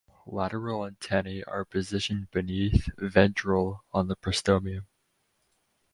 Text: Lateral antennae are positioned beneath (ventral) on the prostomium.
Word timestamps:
Lateral 0.25 0.87
antennae 0.87 1.43
are 1.43 1.63
positioned 1.63 2.31
beneath 2.31 2.89
(ventral) 2.97 3.83
on 3.93 4.07
the 4.07 4.15
prostomium. 4.15 4.87